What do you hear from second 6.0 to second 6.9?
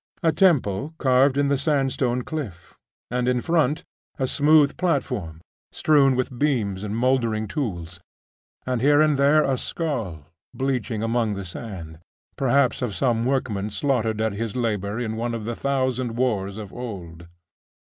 with beams